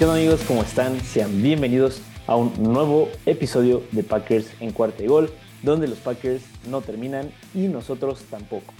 ¿Qué 0.00 0.06
amigos? 0.06 0.42
¿Cómo 0.48 0.62
están? 0.62 0.98
Sean 1.00 1.42
bienvenidos 1.42 2.00
a 2.26 2.34
un 2.34 2.54
nuevo 2.58 3.10
episodio 3.26 3.82
de 3.92 4.02
Packers 4.02 4.50
en 4.58 4.72
cuarta 4.72 5.02
y 5.02 5.06
gol, 5.06 5.28
donde 5.62 5.86
los 5.88 5.98
Packers 5.98 6.42
no 6.70 6.80
terminan 6.80 7.30
y 7.54 7.68
nosotros 7.68 8.24
tampoco. 8.30 8.72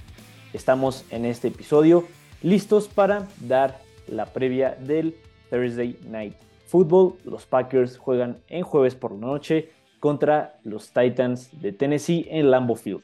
Estamos 0.55 1.05
en 1.11 1.27
este 1.27 1.49
episodio 1.49 2.07
listos 2.41 2.89
para 2.89 3.29
dar 3.39 3.83
la 4.07 4.33
previa 4.33 4.79
del 4.81 5.15
Thursday 5.51 5.99
Night 6.09 6.37
Football. 6.65 7.17
Los 7.27 7.45
Packers 7.45 7.99
juegan 7.99 8.39
en 8.49 8.63
jueves 8.63 8.95
por 8.95 9.13
la 9.13 9.19
noche 9.19 9.73
contra 9.99 10.59
los 10.65 10.91
Titans 10.91 11.51
de 11.61 11.73
Tennessee 11.73 12.29
en 12.31 12.51
Lambeau 12.51 12.77
Field. 12.77 13.03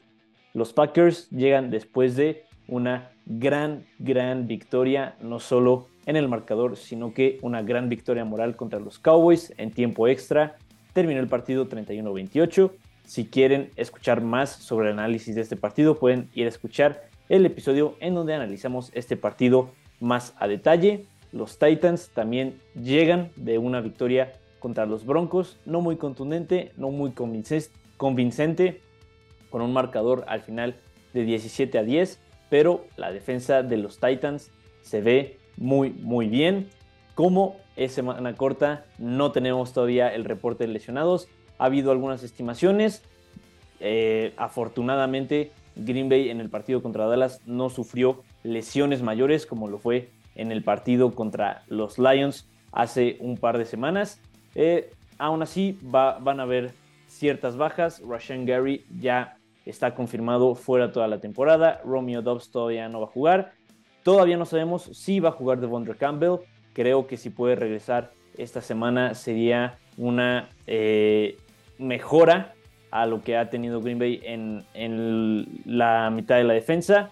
Los 0.55 0.73
Packers 0.73 1.29
llegan 1.29 1.69
después 1.69 2.15
de 2.15 2.45
una 2.67 3.11
gran, 3.27 3.85
gran 3.99 4.47
victoria, 4.47 5.15
no 5.21 5.39
solo 5.39 5.89
en 6.07 6.15
el 6.15 6.27
marcador, 6.27 6.77
sino 6.77 7.13
que 7.13 7.37
una 7.43 7.61
gran 7.61 7.89
victoria 7.89 8.25
moral 8.25 8.55
contra 8.55 8.79
los 8.79 8.97
Cowboys 8.97 9.53
en 9.57 9.71
tiempo 9.71 10.07
extra. 10.07 10.55
Terminó 10.93 11.19
el 11.19 11.27
partido 11.27 11.67
31-28. 11.67 12.71
Si 13.05 13.25
quieren 13.27 13.69
escuchar 13.75 14.21
más 14.21 14.49
sobre 14.49 14.87
el 14.87 14.93
análisis 14.93 15.35
de 15.35 15.41
este 15.41 15.57
partido, 15.57 15.99
pueden 15.99 16.29
ir 16.33 16.45
a 16.45 16.49
escuchar 16.49 17.03
el 17.29 17.45
episodio 17.45 17.95
en 17.99 18.15
donde 18.15 18.33
analizamos 18.33 18.89
este 18.93 19.17
partido 19.17 19.69
más 19.99 20.33
a 20.37 20.47
detalle. 20.47 21.05
Los 21.33 21.59
Titans 21.59 22.09
también 22.13 22.59
llegan 22.73 23.29
de 23.35 23.57
una 23.57 23.81
victoria 23.81 24.33
contra 24.59 24.85
los 24.85 25.05
Broncos, 25.05 25.59
no 25.65 25.81
muy 25.81 25.97
contundente, 25.97 26.71
no 26.77 26.89
muy 26.89 27.11
convincente, 27.11 28.81
con 29.49 29.61
un 29.61 29.73
marcador 29.73 30.23
al 30.27 30.41
final 30.41 30.77
de 31.13 31.23
17 31.23 31.77
a 31.77 31.83
10, 31.83 32.19
pero 32.49 32.85
la 32.95 33.11
defensa 33.11 33.61
de 33.61 33.75
los 33.75 33.99
Titans 33.99 34.51
se 34.81 35.01
ve 35.01 35.37
muy, 35.57 35.91
muy 35.91 36.27
bien. 36.27 36.69
Como 37.15 37.57
es 37.75 37.93
semana 37.93 38.35
corta, 38.35 38.85
no 38.97 39.31
tenemos 39.31 39.73
todavía 39.73 40.13
el 40.13 40.25
reporte 40.25 40.65
de 40.65 40.73
lesionados. 40.73 41.27
Ha 41.57 41.65
habido 41.65 41.91
algunas 41.91 42.23
estimaciones. 42.23 43.03
Eh, 43.79 44.33
afortunadamente, 44.37 45.51
Green 45.75 46.09
Bay 46.09 46.29
en 46.29 46.41
el 46.41 46.49
partido 46.49 46.81
contra 46.81 47.05
Dallas 47.05 47.41
no 47.45 47.69
sufrió 47.69 48.23
lesiones 48.43 49.01
mayores 49.01 49.45
como 49.45 49.67
lo 49.67 49.77
fue 49.77 50.09
en 50.35 50.51
el 50.51 50.63
partido 50.63 51.13
contra 51.13 51.63
los 51.67 51.99
Lions 51.99 52.47
hace 52.71 53.17
un 53.19 53.37
par 53.37 53.57
de 53.57 53.65
semanas. 53.65 54.21
Eh, 54.55 54.91
aún 55.17 55.41
así, 55.41 55.77
van 55.81 56.39
a 56.39 56.43
haber 56.43 56.73
ciertas 57.07 57.57
bajas. 57.57 58.01
Rashan 58.07 58.45
Gary 58.45 58.85
ya 58.99 59.37
está 59.65 59.95
confirmado 59.95 60.55
fuera 60.55 60.91
toda 60.91 61.07
la 61.07 61.19
temporada. 61.19 61.81
Romeo 61.83 62.21
Dobbs 62.21 62.51
todavía 62.51 62.87
no 62.89 62.99
va 63.01 63.07
a 63.07 63.09
jugar. 63.09 63.53
Todavía 64.07 64.37
no 64.37 64.45
sabemos 64.45 64.83
si 64.93 65.19
va 65.19 65.27
a 65.27 65.31
jugar 65.33 65.59
Devondre 65.59 65.97
Campbell. 65.97 66.37
Creo 66.71 67.07
que 67.07 67.17
si 67.17 67.29
puede 67.29 67.57
regresar 67.57 68.13
esta 68.37 68.61
semana 68.61 69.15
sería 69.15 69.79
una 69.97 70.49
eh, 70.65 71.35
mejora 71.77 72.53
a 72.89 73.05
lo 73.05 73.21
que 73.21 73.35
ha 73.35 73.49
tenido 73.49 73.81
Green 73.81 73.99
Bay 73.99 74.21
en, 74.23 74.65
la 75.65 76.09
mitad 76.09 76.37
de 76.37 76.45
la 76.45 76.53
defensa. 76.53 77.09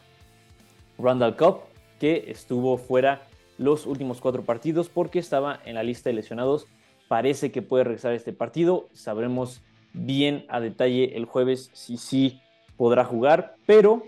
Randall 0.98 1.36
Cobb, 1.36 1.64
que 2.00 2.32
estuvo 2.32 2.78
fuera 2.78 3.24
los 3.58 3.88
últimos 3.88 4.22
cuatro 4.22 4.44
partidos 4.44 4.88
porque 4.88 5.20
estaba 5.20 5.60
en 5.66 5.76
la 5.76 5.84
lista 5.84 6.10
de 6.10 6.14
lesionados. 6.14 6.66
Parece 7.10 7.52
que 7.52 7.62
puede 7.62 7.84
regresar 7.84 8.14
este 8.14 8.32
partido. 8.32 8.88
Sabremos 8.94 9.62
bien 9.92 10.46
a 10.48 10.62
detalle 10.62 11.18
el 11.18 11.26
jueves 11.26 11.72
si 11.74 11.98
sí 11.98 12.40
podrá 12.78 13.04
jugar, 13.04 13.58
pero 13.66 14.04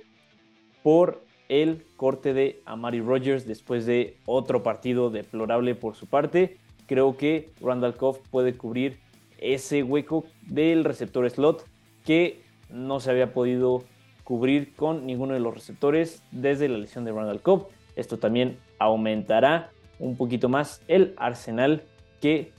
por 0.84 1.27
el 1.50 1.84
corte 1.96 2.34
de 2.34 2.62
Amari 2.66 3.02
Rogers 3.02 3.46
después 3.46 3.86
de 3.86 4.18
otro 4.26 4.64
partido 4.64 5.10
deplorable 5.10 5.76
por 5.76 5.96
su 5.96 6.08
parte. 6.08 6.58
Creo 6.86 7.18
que 7.18 7.50
Randall 7.62 7.96
Cobb 7.96 8.22
puede 8.30 8.56
cubrir 8.56 9.00
ese 9.38 9.84
hueco 9.84 10.26
del 10.42 10.84
receptor 10.84 11.30
slot 11.30 11.66
que 12.06 12.42
no 12.70 13.00
se 13.00 13.12
había 13.12 13.34
podido 13.34 13.84
cubrir 14.24 14.76
con 14.76 15.06
ninguno 15.06 15.34
de 15.34 15.40
los 15.40 15.54
receptores 15.54 16.22
desde 16.32 16.68
la 16.68 16.78
lesión 16.78 17.06
de 17.06 17.12
Randall 17.12 17.42
Cobb. 17.42 17.68
Esto 17.96 18.18
también 18.18 18.58
aumentará 18.80 19.72
un 20.00 20.18
poquito 20.18 20.50
más 20.50 20.82
el 20.88 21.14
arsenal 21.18 21.84
que 22.22 22.52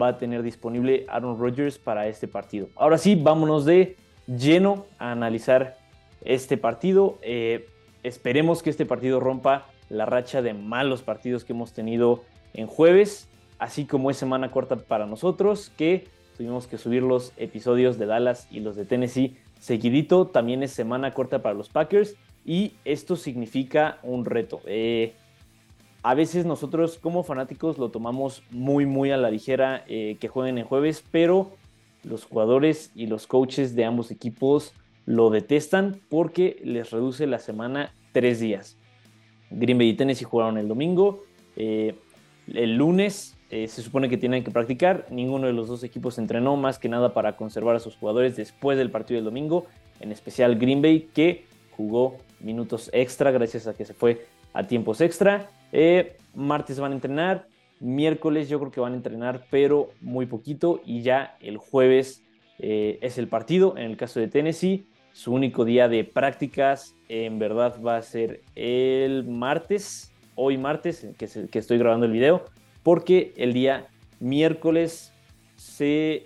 va 0.00 0.08
a 0.08 0.18
tener 0.18 0.42
disponible 0.42 1.06
Aaron 1.08 1.38
Rodgers 1.38 1.78
para 1.78 2.06
este 2.06 2.28
partido. 2.28 2.68
Ahora 2.76 2.98
sí, 2.98 3.14
vámonos 3.16 3.64
de 3.64 3.96
lleno 4.26 4.86
a 4.98 5.12
analizar 5.12 5.76
este 6.22 6.56
partido. 6.56 7.18
Eh, 7.22 7.68
Esperemos 8.02 8.62
que 8.62 8.70
este 8.70 8.86
partido 8.86 9.20
rompa 9.20 9.66
la 9.88 10.06
racha 10.06 10.40
de 10.42 10.54
malos 10.54 11.02
partidos 11.02 11.44
que 11.44 11.52
hemos 11.52 11.72
tenido 11.72 12.22
en 12.54 12.66
jueves, 12.66 13.28
así 13.58 13.84
como 13.84 14.10
es 14.10 14.16
semana 14.16 14.50
corta 14.50 14.76
para 14.76 15.06
nosotros, 15.06 15.70
que 15.76 16.06
tuvimos 16.36 16.66
que 16.66 16.78
subir 16.78 17.02
los 17.02 17.32
episodios 17.36 17.98
de 17.98 18.06
Dallas 18.06 18.48
y 18.50 18.60
los 18.60 18.76
de 18.76 18.86
Tennessee 18.86 19.36
seguidito. 19.58 20.26
También 20.26 20.62
es 20.62 20.72
semana 20.72 21.12
corta 21.12 21.42
para 21.42 21.54
los 21.54 21.68
Packers 21.68 22.16
y 22.46 22.72
esto 22.84 23.16
significa 23.16 23.98
un 24.02 24.24
reto. 24.24 24.60
Eh, 24.64 25.12
a 26.02 26.14
veces 26.14 26.46
nosotros 26.46 26.98
como 26.98 27.22
fanáticos 27.22 27.76
lo 27.76 27.90
tomamos 27.90 28.42
muy 28.50 28.86
muy 28.86 29.10
a 29.10 29.18
la 29.18 29.30
ligera 29.30 29.84
eh, 29.86 30.16
que 30.18 30.28
jueguen 30.28 30.56
en 30.56 30.64
jueves, 30.64 31.04
pero 31.10 31.50
los 32.02 32.24
jugadores 32.24 32.90
y 32.94 33.06
los 33.06 33.26
coaches 33.26 33.76
de 33.76 33.84
ambos 33.84 34.10
equipos 34.10 34.72
lo 35.10 35.28
detestan 35.28 36.00
porque 36.08 36.60
les 36.62 36.92
reduce 36.92 37.26
la 37.26 37.40
semana 37.40 37.92
tres 38.12 38.38
días. 38.38 38.78
Green 39.50 39.76
Bay 39.76 39.88
y 39.88 39.94
Tennessee 39.94 40.24
jugaron 40.24 40.56
el 40.56 40.68
domingo. 40.68 41.24
Eh, 41.56 41.96
el 42.46 42.76
lunes 42.76 43.36
eh, 43.50 43.66
se 43.66 43.82
supone 43.82 44.08
que 44.08 44.16
tienen 44.16 44.44
que 44.44 44.52
practicar. 44.52 45.08
Ninguno 45.10 45.48
de 45.48 45.52
los 45.52 45.66
dos 45.66 45.82
equipos 45.82 46.16
entrenó 46.18 46.54
más 46.54 46.78
que 46.78 46.88
nada 46.88 47.12
para 47.12 47.36
conservar 47.36 47.74
a 47.74 47.80
sus 47.80 47.96
jugadores 47.96 48.36
después 48.36 48.78
del 48.78 48.92
partido 48.92 49.16
del 49.16 49.24
domingo. 49.24 49.66
En 49.98 50.12
especial 50.12 50.56
Green 50.56 50.80
Bay 50.80 51.08
que 51.12 51.44
jugó 51.72 52.18
minutos 52.38 52.88
extra 52.92 53.32
gracias 53.32 53.66
a 53.66 53.74
que 53.74 53.84
se 53.84 53.94
fue 53.94 54.26
a 54.52 54.68
tiempos 54.68 55.00
extra. 55.00 55.50
Eh, 55.72 56.18
martes 56.36 56.78
van 56.78 56.92
a 56.92 56.94
entrenar. 56.94 57.48
Miércoles 57.80 58.48
yo 58.48 58.60
creo 58.60 58.70
que 58.70 58.80
van 58.80 58.92
a 58.92 58.96
entrenar 58.96 59.44
pero 59.50 59.90
muy 60.00 60.26
poquito. 60.26 60.80
Y 60.86 61.02
ya 61.02 61.36
el 61.40 61.56
jueves 61.56 62.22
es 62.62 63.16
el 63.16 63.26
partido 63.26 63.74
en 63.78 63.84
el 63.90 63.96
caso 63.96 64.20
de 64.20 64.28
Tennessee. 64.28 64.86
Su 65.12 65.32
único 65.32 65.64
día 65.64 65.88
de 65.88 66.04
prácticas 66.04 66.94
en 67.08 67.38
verdad 67.38 67.80
va 67.84 67.96
a 67.96 68.02
ser 68.02 68.42
el 68.54 69.24
martes, 69.24 70.12
hoy 70.36 70.56
martes, 70.56 71.06
que, 71.18 71.26
que 71.48 71.58
estoy 71.58 71.78
grabando 71.78 72.06
el 72.06 72.12
video, 72.12 72.44
porque 72.82 73.32
el 73.36 73.52
día 73.52 73.88
miércoles 74.20 75.12
se, 75.56 76.24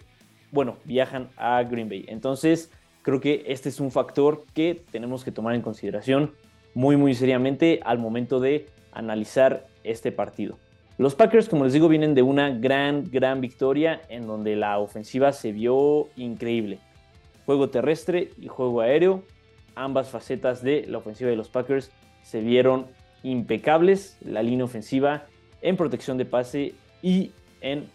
bueno, 0.52 0.76
viajan 0.84 1.30
a 1.36 1.62
Green 1.62 1.88
Bay. 1.88 2.04
Entonces, 2.08 2.70
creo 3.02 3.20
que 3.20 3.44
este 3.46 3.70
es 3.70 3.80
un 3.80 3.90
factor 3.90 4.44
que 4.54 4.82
tenemos 4.90 5.24
que 5.24 5.32
tomar 5.32 5.54
en 5.54 5.62
consideración 5.62 6.32
muy, 6.74 6.96
muy 6.96 7.14
seriamente 7.14 7.80
al 7.84 7.98
momento 7.98 8.38
de 8.38 8.66
analizar 8.92 9.66
este 9.82 10.12
partido. 10.12 10.58
Los 10.98 11.14
Packers, 11.14 11.48
como 11.48 11.64
les 11.64 11.72
digo, 11.72 11.88
vienen 11.88 12.14
de 12.14 12.22
una 12.22 12.50
gran, 12.50 13.10
gran 13.10 13.40
victoria 13.40 14.02
en 14.08 14.26
donde 14.26 14.54
la 14.54 14.78
ofensiva 14.78 15.32
se 15.32 15.52
vio 15.52 16.08
increíble 16.16 16.78
juego 17.46 17.70
terrestre 17.70 18.30
y 18.40 18.48
juego 18.48 18.80
aéreo. 18.80 19.22
Ambas 19.74 20.10
facetas 20.10 20.62
de 20.62 20.86
la 20.86 20.98
ofensiva 20.98 21.30
de 21.30 21.36
los 21.36 21.48
Packers 21.48 21.90
se 22.22 22.40
vieron 22.40 22.86
impecables. 23.22 24.18
La 24.24 24.42
línea 24.42 24.64
ofensiva 24.64 25.26
en 25.62 25.76
protección 25.76 26.18
de 26.18 26.24
pase 26.24 26.74
y 27.02 27.32
en 27.60 27.88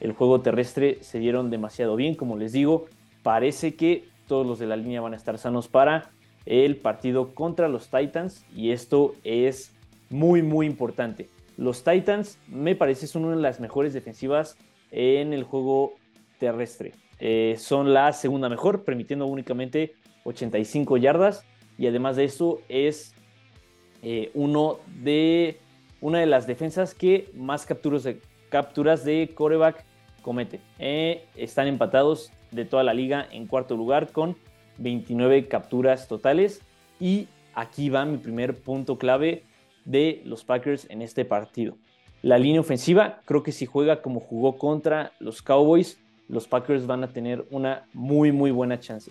el 0.00 0.12
juego 0.12 0.40
terrestre 0.40 0.98
se 1.00 1.18
vieron 1.18 1.50
demasiado 1.50 1.96
bien. 1.96 2.14
Como 2.14 2.36
les 2.36 2.52
digo, 2.52 2.86
parece 3.22 3.74
que 3.74 4.04
todos 4.26 4.46
los 4.46 4.58
de 4.58 4.66
la 4.66 4.76
línea 4.76 5.00
van 5.00 5.14
a 5.14 5.16
estar 5.16 5.38
sanos 5.38 5.68
para 5.68 6.10
el 6.46 6.76
partido 6.76 7.34
contra 7.34 7.68
los 7.68 7.90
Titans 7.90 8.44
y 8.54 8.70
esto 8.70 9.14
es 9.24 9.74
muy 10.10 10.42
muy 10.42 10.66
importante. 10.66 11.28
Los 11.56 11.82
Titans 11.82 12.38
me 12.46 12.74
parece 12.76 13.06
son 13.06 13.24
una 13.24 13.36
de 13.36 13.42
las 13.42 13.60
mejores 13.60 13.92
defensivas 13.92 14.56
en 14.90 15.32
el 15.32 15.42
juego 15.42 15.94
terrestre. 16.38 16.92
Eh, 17.20 17.56
son 17.58 17.92
la 17.92 18.12
segunda 18.12 18.48
mejor, 18.48 18.84
permitiendo 18.84 19.26
únicamente 19.26 19.94
85 20.24 20.96
yardas. 20.96 21.44
Y 21.76 21.86
además 21.86 22.16
de 22.16 22.24
eso, 22.24 22.60
es 22.68 23.14
eh, 24.02 24.30
uno 24.34 24.78
de, 25.02 25.58
una 26.00 26.20
de 26.20 26.26
las 26.26 26.46
defensas 26.46 26.94
que 26.94 27.30
más 27.34 27.66
capturas 27.66 28.04
de, 28.04 28.20
capturas 28.48 29.04
de 29.04 29.30
coreback 29.34 29.84
comete. 30.22 30.60
Eh, 30.78 31.24
están 31.36 31.66
empatados 31.66 32.32
de 32.50 32.64
toda 32.64 32.82
la 32.82 32.94
liga 32.94 33.26
en 33.30 33.46
cuarto 33.46 33.76
lugar 33.76 34.12
con 34.12 34.36
29 34.78 35.48
capturas 35.48 36.08
totales. 36.08 36.62
Y 37.00 37.28
aquí 37.54 37.90
va 37.90 38.04
mi 38.04 38.18
primer 38.18 38.58
punto 38.58 38.98
clave 38.98 39.44
de 39.84 40.22
los 40.24 40.44
Packers 40.44 40.86
en 40.90 41.02
este 41.02 41.24
partido. 41.24 41.76
La 42.22 42.38
línea 42.38 42.60
ofensiva, 42.60 43.20
creo 43.24 43.42
que 43.42 43.52
si 43.52 43.64
juega 43.64 44.02
como 44.02 44.20
jugó 44.20 44.58
contra 44.58 45.12
los 45.20 45.40
Cowboys, 45.40 46.00
los 46.28 46.46
Packers 46.46 46.86
van 46.86 47.04
a 47.04 47.12
tener 47.12 47.44
una 47.50 47.86
muy, 47.92 48.32
muy 48.32 48.50
buena 48.50 48.78
chance. 48.78 49.10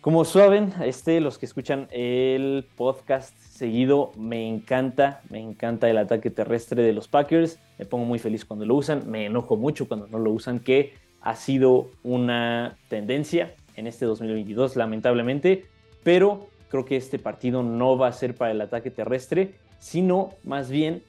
Como 0.00 0.24
saben, 0.24 0.72
este, 0.84 1.20
los 1.20 1.36
que 1.36 1.46
escuchan 1.46 1.88
el 1.90 2.64
podcast 2.76 3.36
seguido, 3.40 4.12
me 4.16 4.48
encanta, 4.48 5.20
me 5.30 5.40
encanta 5.40 5.90
el 5.90 5.98
ataque 5.98 6.30
terrestre 6.30 6.82
de 6.82 6.92
los 6.92 7.08
Packers. 7.08 7.58
Me 7.76 7.86
pongo 7.86 8.04
muy 8.04 8.20
feliz 8.20 8.44
cuando 8.44 8.64
lo 8.64 8.76
usan, 8.76 9.10
me 9.10 9.26
enojo 9.26 9.56
mucho 9.56 9.88
cuando 9.88 10.06
no 10.06 10.20
lo 10.20 10.30
usan, 10.30 10.60
que 10.60 10.94
ha 11.22 11.34
sido 11.34 11.90
una 12.04 12.76
tendencia 12.88 13.54
en 13.74 13.88
este 13.88 14.06
2022, 14.06 14.76
lamentablemente. 14.76 15.64
Pero 16.04 16.46
creo 16.68 16.84
que 16.84 16.96
este 16.96 17.18
partido 17.18 17.64
no 17.64 17.98
va 17.98 18.06
a 18.06 18.12
ser 18.12 18.36
para 18.36 18.52
el 18.52 18.60
ataque 18.60 18.92
terrestre, 18.92 19.54
sino 19.80 20.34
más 20.44 20.70
bien 20.70 21.02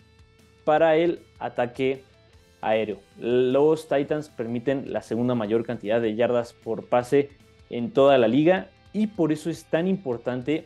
para 0.64 0.96
el 0.96 1.20
ataque 1.38 2.04
aéreo. 2.62 3.00
Los 3.18 3.88
Titans 3.88 4.30
permiten 4.30 4.92
la 4.92 5.02
segunda 5.02 5.36
mayor 5.36 5.66
cantidad 5.66 6.02
de 6.02 6.16
yardas 6.16 6.54
por 6.54 6.86
pase 6.86 7.30
en 7.70 7.92
toda 7.92 8.18
la 8.18 8.28
liga 8.28 8.70
y 8.94 9.08
por 9.08 9.32
eso 9.32 9.50
es 9.50 9.66
tan 9.66 9.88
importante 9.88 10.66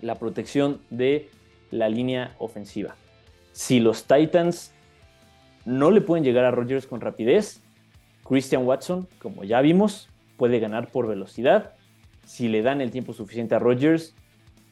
la 0.00 0.16
protección 0.16 0.80
de 0.90 1.28
la 1.70 1.88
línea 1.88 2.34
ofensiva. 2.38 2.96
Si 3.52 3.80
los 3.80 4.04
Titans 4.04 4.72
no 5.64 5.90
le 5.90 6.00
pueden 6.00 6.24
llegar 6.24 6.44
a 6.44 6.50
Rodgers 6.50 6.86
con 6.86 7.00
rapidez, 7.00 7.62
Christian 8.24 8.66
Watson, 8.66 9.08
como 9.20 9.44
ya 9.44 9.60
vimos, 9.60 10.08
puede 10.36 10.58
ganar 10.58 10.90
por 10.90 11.06
velocidad. 11.06 11.74
Si 12.24 12.48
le 12.48 12.62
dan 12.62 12.80
el 12.80 12.90
tiempo 12.90 13.12
suficiente 13.12 13.54
a 13.54 13.58
Rodgers, 13.58 14.14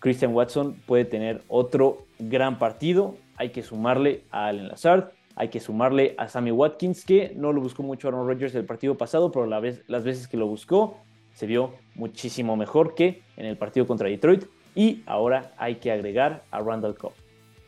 Christian 0.01 0.35
Watson 0.35 0.75
puede 0.87 1.05
tener 1.05 1.43
otro 1.49 2.07
gran 2.19 2.59
partido. 2.59 3.17
Hay 3.37 3.51
que 3.51 3.63
sumarle 3.63 4.25
a 4.31 4.47
Allen 4.47 4.69
Lazard, 4.69 5.13
hay 5.37 5.49
que 5.49 5.61
sumarle 5.61 6.15
a 6.19 6.29
Sammy 6.29 6.51
Watkins, 6.51 7.05
que 7.05 7.33
no 7.37 7.53
lo 7.53 7.61
buscó 7.61 7.83
mucho 7.83 8.09
Aaron 8.09 8.27
Rodgers 8.27 8.55
el 8.55 8.65
partido 8.65 8.97
pasado, 8.97 9.31
pero 9.31 9.47
las 9.47 10.05
veces 10.05 10.29
que 10.29 10.37
lo 10.37 10.47
buscó 10.47 10.99
se 11.33 11.47
vio 11.47 11.75
muchísimo 11.95 12.57
mejor 12.57 12.95
que 12.95 13.23
en 13.37 13.47
el 13.47 13.57
partido 13.57 13.87
contra 13.87 14.09
Detroit. 14.09 14.45
Y 14.75 15.03
ahora 15.07 15.53
hay 15.57 15.77
que 15.77 15.91
agregar 15.91 16.45
a 16.51 16.61
Randall 16.61 16.97
Cobb. 16.97 17.13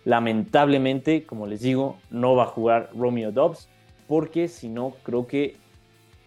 Lamentablemente, 0.05 1.25
como 1.25 1.47
les 1.47 1.61
digo, 1.61 1.97
no 2.11 2.35
va 2.35 2.45
a 2.45 2.47
jugar 2.47 2.91
Romeo 2.95 3.33
Dobbs, 3.33 3.69
porque 4.07 4.49
si 4.49 4.69
no, 4.69 4.95
creo 5.03 5.27
que 5.27 5.57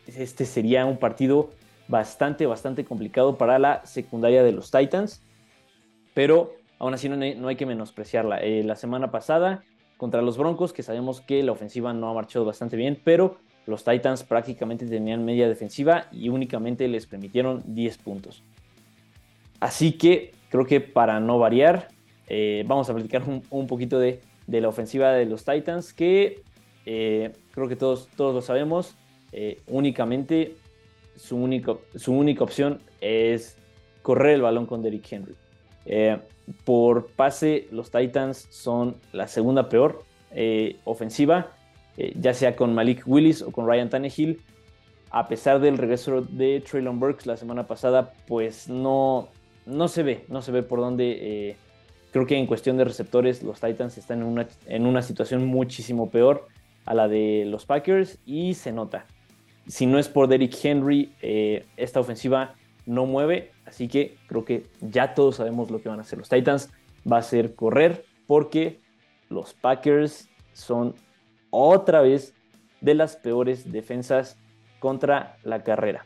este 0.08 0.46
sería 0.46 0.86
un 0.86 0.98
partido 0.98 1.52
bastante, 1.88 2.46
bastante 2.46 2.86
complicado 2.86 3.38
para 3.38 3.60
la 3.60 3.86
secundaria 3.86 4.44
de 4.44 4.52
los 4.52 4.72
Titans. 4.72 5.22
Pero 6.14 6.54
aún 6.80 6.94
así 6.94 7.10
no 7.10 7.48
hay, 7.48 7.56
que 7.56 7.66
menospreciarla. 7.66 8.38
Eh, 8.38 8.64
la 8.64 8.76
semana 8.76 9.12
pasada 9.12 9.64
contra 9.98 10.22
los 10.22 10.38
Broncos, 10.38 10.74
que 10.74 10.84
sabemos 10.84 11.22
que 11.22 11.44
la 11.44 11.52
ofensiva 11.52 11.94
no 11.94 12.10
ha 12.10 12.14
marchado 12.14 12.46
bastante 12.46 12.78
bien, 12.78 13.00
pero 13.04 13.38
los 13.66 13.84
Titans 13.84 14.24
prácticamente 14.24 14.86
tenían 14.86 15.26
media 15.26 15.48
defensiva 15.48 16.08
y 16.12 16.30
únicamente 16.30 16.88
les 16.88 17.06
permitieron 17.06 17.64
10 17.66 17.98
puntos. 17.98 18.44
Así 19.60 19.94
que 19.94 20.34
creo 20.50 20.66
que 20.66 20.80
para 20.80 21.20
no 21.20 21.40
variar, 21.40 21.90
eh, 22.28 22.64
vamos 22.68 22.90
a 22.90 22.94
platicar 22.94 23.24
un, 23.50 23.68
poquito 23.68 24.00
de, 24.00 24.22
la 24.48 24.68
ofensiva 24.68 25.12
de 25.12 25.26
los 25.26 25.44
Titans, 25.44 25.94
que 25.94 26.44
eh, 26.86 27.34
creo 27.52 27.68
que 27.68 27.76
todos, 27.76 28.08
todos 28.16 28.34
lo 28.34 28.42
sabemos. 28.42 28.96
Eh, 29.34 29.60
únicamente 29.68 30.56
su, 31.18 31.36
único, 31.36 31.82
su 31.96 32.14
única 32.14 32.44
opción 32.44 32.80
es 33.02 33.58
correr 34.02 34.36
el 34.36 34.42
balón 34.42 34.66
con 34.66 34.82
Derrick 34.82 35.12
Henry. 35.12 35.36
Por 36.64 37.08
pase, 37.08 37.68
los 37.72 37.92
Titans 37.92 38.48
son 38.50 38.96
la 39.12 39.28
segunda 39.28 39.70
peor 39.70 40.04
ofensiva 40.84 41.52
eh, 41.98 42.14
ya 42.20 42.34
sea 42.36 42.56
con 42.56 42.76
Malik 42.76 43.04
Willis 43.08 43.42
o 43.42 43.52
con 43.52 43.68
Ryan 43.68 43.90
Tannehill. 43.90 44.40
A 45.10 45.28
pesar 45.28 45.60
del 45.60 45.78
regreso 45.78 46.22
de 46.22 46.62
Traylon 46.62 47.00
Burks 47.00 47.26
la 47.26 47.38
semana 47.38 47.66
pasada, 47.66 48.14
pues 48.28 48.70
no, 48.70 49.30
no 49.66 49.88
se 49.88 50.04
ve, 50.04 50.26
no 50.28 50.42
se 50.42 50.52
ve 50.52 50.64
por 50.64 50.80
dónde. 50.80 51.18
Eh, 51.50 51.56
creo 52.12 52.28
que 52.28 52.38
en 52.38 52.46
cuestión 52.46 52.78
de 52.78 52.84
receptores, 52.84 53.42
los 53.42 53.60
Titans 53.60 53.98
están 53.98 54.20
en 54.20 54.26
una, 54.26 54.48
en 54.68 54.86
una 54.86 55.02
situación 55.02 55.46
muchísimo 55.46 56.12
peor 56.12 56.48
a 56.86 56.94
la 56.94 57.08
de 57.08 57.46
los 57.48 57.66
Packers 57.66 58.20
y 58.26 58.54
se 58.54 58.72
nota. 58.72 59.06
Si 59.66 59.86
no 59.86 59.98
es 59.98 60.08
por 60.08 60.28
Derrick 60.28 60.56
Henry, 60.64 61.14
eh, 61.22 61.66
esta 61.78 62.00
ofensiva 62.00 62.56
no 62.88 63.06
mueve, 63.06 63.52
así 63.66 63.88
que 63.88 64.18
creo 64.28 64.44
que 64.44 64.66
ya 64.82 65.14
todos 65.14 65.36
sabemos 65.36 65.70
lo 65.70 65.82
que 65.82 65.90
van 65.90 66.00
a 66.00 66.02
hacer 66.02 66.18
los 66.18 66.30
Titans. 66.30 66.72
Va 67.10 67.18
a 67.18 67.22
ser 67.22 67.54
correr 67.54 68.06
porque 68.26 68.80
los 69.30 69.54
Packers 69.54 70.30
son 70.54 70.96
otra 71.52 72.02
vez 72.02 72.34
de 72.82 72.96
las 72.96 73.16
peores 73.16 73.72
defensas 73.72 74.38
contra 74.80 75.38
la 75.44 75.64
carrera. 75.64 76.06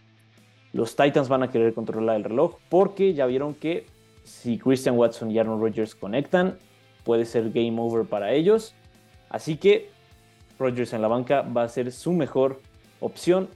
Los 0.74 0.95
Titans 0.95 1.30
van 1.30 1.44
a 1.44 1.51
querer 1.51 1.74
controlar 1.74 2.16
el 2.16 2.24
reloj 2.24 2.57
porque 2.69 3.13
ya 3.13 3.25
vieron 3.25 3.54
que 3.54 3.86
si 4.24 4.57
Christian 4.57 4.98
Watson 4.98 5.31
y 5.31 5.39
Aaron 5.39 5.62
Rodgers 5.62 5.95
conectan, 5.95 6.57
puede 7.04 7.25
ser 7.25 7.51
game 7.51 7.75
over 7.80 8.06
para 8.06 8.31
ellos. 8.31 8.74
Así 9.30 9.57
que 9.57 9.89
Rodgers 10.57 10.94
en 10.94 11.01
la 11.01 11.07
banca 11.07 11.42
va 11.42 11.63
a 11.63 11.69
ser 11.69 11.92
su 11.92 12.13
mejor 12.13 12.62
opción. 13.00 13.50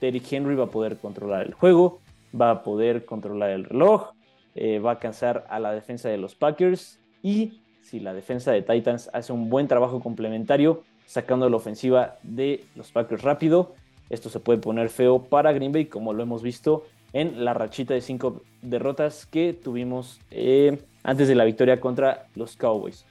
Derrick 0.00 0.32
Henry 0.32 0.54
va 0.54 0.64
a 0.64 0.70
poder 0.70 0.98
controlar 0.98 1.46
el 1.46 1.54
juego, 1.54 2.00
va 2.38 2.50
a 2.50 2.62
poder 2.62 3.04
controlar 3.04 3.50
el 3.50 3.64
reloj, 3.64 4.10
eh, 4.54 4.78
va 4.78 4.92
a 4.92 4.98
cansar 4.98 5.46
a 5.48 5.58
la 5.58 5.72
defensa 5.72 6.08
de 6.08 6.18
los 6.18 6.34
Packers 6.34 7.00
y 7.22 7.60
si 7.82 8.00
la 8.00 8.14
defensa 8.14 8.52
de 8.52 8.62
Titans 8.62 9.10
hace 9.12 9.32
un 9.32 9.50
buen 9.50 9.68
trabajo 9.68 10.00
complementario, 10.00 10.82
sacando 11.06 11.48
la 11.50 11.56
ofensiva 11.56 12.16
de 12.22 12.64
los 12.74 12.92
Packers 12.92 13.22
rápido. 13.22 13.74
Esto 14.10 14.30
se 14.30 14.40
puede 14.40 14.58
poner 14.58 14.88
feo 14.88 15.22
para 15.22 15.52
Green 15.52 15.72
Bay, 15.72 15.86
como 15.86 16.12
lo 16.12 16.22
hemos 16.22 16.42
visto 16.42 16.84
en 17.12 17.44
la 17.44 17.54
rachita 17.54 17.94
de 17.94 18.00
cinco 18.00 18.42
derrotas 18.62 19.26
que 19.26 19.52
tuvimos 19.52 20.20
eh, 20.30 20.78
antes 21.02 21.28
de 21.28 21.34
la 21.34 21.44
victoria 21.44 21.80
contra 21.80 22.26
los 22.34 22.56
Cowboys. 22.56 23.06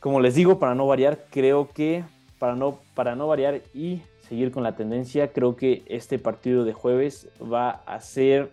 Como 0.00 0.20
les 0.20 0.34
digo, 0.34 0.58
para 0.58 0.74
no 0.74 0.86
variar, 0.86 1.26
creo 1.30 1.68
que 1.68 2.04
para 2.38 2.54
no, 2.54 2.78
para 2.94 3.16
no 3.16 3.26
variar 3.26 3.62
y 3.74 4.02
seguir 4.28 4.50
con 4.50 4.62
la 4.62 4.76
tendencia, 4.76 5.32
creo 5.32 5.56
que 5.56 5.82
este 5.86 6.18
partido 6.18 6.64
de 6.64 6.72
jueves 6.72 7.28
va 7.40 7.70
a 7.86 8.00
ser 8.00 8.50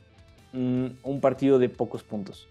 mm, 0.54 0.88
un 1.04 1.22
partido 1.22 1.60
de 1.60 1.70
pocos 1.70 2.04
puntos. 2.04 2.48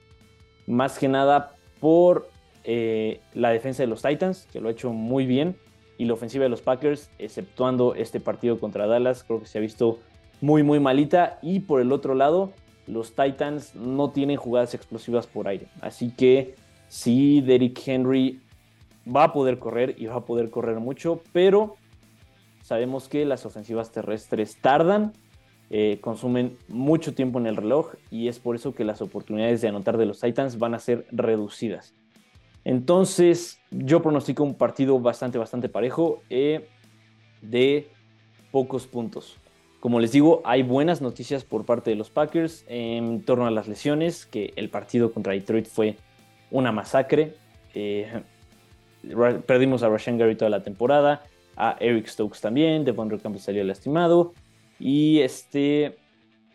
Más 0.67 0.99
que 0.99 1.09
nada 1.09 1.55
por 1.81 2.29
eh, 2.65 3.21
la 3.35 3.51
defensa 3.51 3.83
de 3.83 3.87
los 3.87 4.03
Titans, 4.03 4.47
que 4.53 4.61
lo 4.61 4.69
ha 4.69 4.73
hecho 4.73 4.93
muy 4.93 5.27
bien 5.27 5.57
y 5.97 6.05
la 6.07 6.15
ofensiva 6.15 6.45
de 6.45 6.51
los 6.51 6.63
Packers, 6.63 7.11
exceptuando 7.19 7.95
este 7.95 8.21
partido 8.21 8.59
contra 8.59 8.87
Dallas, 8.87 9.25
creo 9.25 9.41
que 9.41 9.47
se 9.47 9.59
ha 9.59 9.61
visto 9.61 9.99
muy, 10.41 10.63
muy 10.63 10.81
malita. 10.81 11.39
Y 11.41 11.61
por 11.61 11.81
el 11.81 11.93
otro 11.93 12.15
lado, 12.15 12.53
los 12.87 13.15
Titans 13.15 13.75
no 13.75 14.11
tienen 14.11 14.37
jugadas 14.37 14.75
explosivas 14.75 15.27
por 15.27 15.49
aire. 15.49 15.69
Así 15.81 16.11
que 16.11 16.57
sí, 16.89 17.41
Derrick 17.41 17.81
Henry 17.87 18.41
va 19.07 19.25
a 19.25 19.33
poder 19.33 19.59
correr 19.59 19.95
y 19.99 20.07
va 20.07 20.17
a 20.17 20.25
poder 20.25 20.51
correr 20.51 20.81
mucho, 20.81 21.23
pero 21.33 21.77
sabemos 22.65 23.11
que 23.11 23.27
las 23.27 23.45
ofensivas 23.45 23.93
terrestres 23.93 24.57
tardan, 24.57 25.13
eh, 25.69 25.99
consumen 26.01 26.57
mucho 26.67 27.15
tiempo 27.15 27.39
en 27.39 27.47
el 27.47 27.57
reloj 27.57 27.93
y 28.11 28.29
es 28.29 28.39
por 28.39 28.57
eso 28.57 28.75
que 28.75 28.85
las 28.85 29.03
oportunidades 29.03 29.61
de 29.61 29.69
anotar 29.69 29.99
de 29.99 30.07
los 30.07 30.21
Titans 30.21 30.59
van 30.59 30.75
a 30.75 30.79
ser 30.79 31.07
reducidas. 31.13 31.95
Entonces, 32.65 33.61
yo 33.71 34.01
pronostico 34.01 34.45
un 34.45 34.55
partido 34.55 34.99
bastante, 34.99 35.37
bastante 35.37 35.69
parejo 35.69 36.23
eh, 36.31 36.67
de 37.43 37.91
pocos 38.51 38.87
puntos. 38.87 39.37
Como 39.79 40.01
les 40.01 40.13
digo, 40.13 40.41
hay 40.47 40.63
buenas 40.63 41.03
noticias 41.03 41.45
por 41.45 41.67
parte 41.67 41.91
de 41.91 41.97
los 41.97 42.09
Packers 42.09 42.65
en 42.67 43.23
torno 43.27 43.47
a 43.47 43.51
las 43.51 43.69
lesiones, 43.69 44.25
que 44.25 44.55
el 44.57 44.71
partido 44.71 45.13
contra 45.13 45.35
Detroit 45.35 45.67
fue 45.67 45.97
una 46.51 46.73
masacre. 46.73 47.35
Eh, 47.75 48.23
perdimos 49.47 49.83
a 49.83 49.91
Rashan 49.91 50.17
Gary 50.17 50.35
toda 50.35 50.49
la 50.49 50.63
temporada, 50.63 51.25
a 51.57 51.77
Eric 51.81 52.07
Stokes 52.07 52.41
también, 52.41 52.85
Devon 52.85 53.09
Campbell 53.19 53.41
salió 53.41 53.65
lastimado. 53.65 54.33
Y 54.79 55.21
este, 55.21 55.97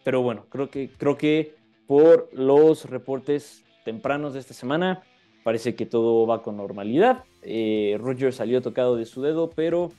pero 0.03 0.21
bueno, 0.21 0.45
creo 0.49 0.69
que, 0.69 0.89
creo 0.97 1.17
que 1.17 1.55
por 1.87 2.29
los 2.33 2.85
reportes 2.85 3.63
tempranos 3.85 4.33
de 4.33 4.39
esta 4.39 4.53
semana, 4.53 5.01
parece 5.43 5.75
que 5.75 5.85
todo 5.85 6.27
va 6.27 6.43
con 6.43 6.57
normalidad. 6.57 7.23
Eh, 7.41 7.97
Roger 7.99 8.33
salió 8.33 8.61
tocado 8.61 8.95
de 8.95 9.05
su 9.05 9.21
dedo, 9.21 9.49
pero 9.49 9.91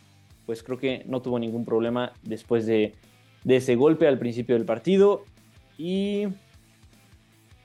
pues 0.46 0.62
creo 0.62 0.78
que 0.78 1.02
no 1.06 1.22
tuvo 1.22 1.38
ningún 1.38 1.64
problema 1.64 2.12
después 2.22 2.66
de, 2.66 2.94
ese 3.46 3.74
golpe 3.74 4.06
al 4.06 4.18
principio 4.18 4.54
del 4.54 4.64
partido. 4.64 5.24
Y 5.78 6.28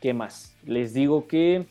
¿qué 0.01 0.13
más? 0.13 0.55
Les 0.65 0.93
digo 0.93 1.27
que 1.27 1.65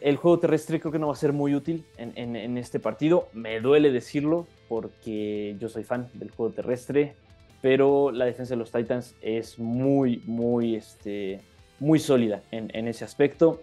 el 0.00 0.16
juego 0.16 0.38
terrestre 0.38 0.80
creo 0.80 0.92
que 0.92 0.98
no 0.98 1.08
va 1.08 1.12
a 1.12 1.16
ser 1.16 1.32
muy 1.32 1.54
útil 1.54 1.84
en, 1.96 2.58
este 2.58 2.80
partido. 2.80 3.28
Me 3.32 3.60
duele 3.60 3.90
decirlo 3.90 4.46
porque 4.68 5.56
yo 5.58 5.68
soy 5.68 5.84
fan 5.84 6.08
del 6.14 6.30
juego 6.30 6.52
terrestre, 6.52 7.14
pero 7.60 8.10
la 8.12 8.24
defensa 8.24 8.54
de 8.54 8.58
los 8.58 8.70
Titans 8.70 9.14
es 9.20 9.58
muy, 9.58 10.22
muy, 10.26 10.76
este, 10.76 11.40
muy 11.80 11.98
sólida 11.98 12.42
en 12.50 12.88
ese 12.88 13.04
aspecto. 13.04 13.60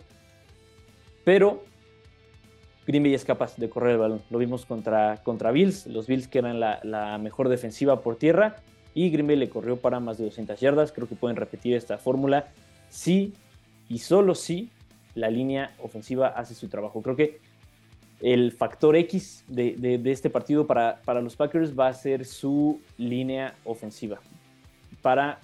Pero 1.23 1.63
Green 2.87 3.03
Bay 3.03 3.13
es 3.13 3.25
capaz 3.25 3.57
de 3.57 3.69
correr 3.69 3.93
el 3.93 3.97
balón. 3.97 4.21
Lo 4.29 4.37
vimos 4.37 4.65
contra, 4.65 5.51
Bills, 5.51 5.87
los 5.87 6.07
Bills 6.07 6.27
que 6.27 6.39
eran 6.39 6.59
la, 6.59 7.17
mejor 7.21 7.49
defensiva 7.49 8.01
por 8.01 8.15
tierra. 8.15 8.57
y 8.93 9.09
Green 9.09 9.27
Bay 9.27 9.35
le 9.35 9.49
corrió 9.49 9.77
para 9.77 9.99
más 9.99 10.17
de 10.17 10.25
200 10.25 10.59
yardas. 10.59 10.91
Creo 10.91 11.07
que 11.07 11.15
pueden 11.15 11.35
repetir 11.35 11.75
esta 11.75 11.97
fórmula 11.97 12.47
sí 12.89 13.33
y 13.89 13.99
solo 13.99 14.35
si 14.35 14.69
la 15.15 15.29
línea 15.29 15.73
ofensiva 15.81 16.27
hace 16.27 16.53
su 16.53 16.67
trabajo. 16.67 17.01
Creo 17.01 17.15
que 17.15 17.39
el 18.21 18.51
factor 18.51 18.95
X 18.95 19.43
de, 19.47 19.99
este 20.05 20.29
partido 20.29 20.67
para, 20.67 20.99
los 21.21 21.35
Packers 21.35 21.77
va 21.77 21.87
a 21.87 21.93
ser 21.93 22.25
su 22.25 22.79
línea 22.97 23.55
ofensiva. 23.63 24.19
Para, 25.01 25.39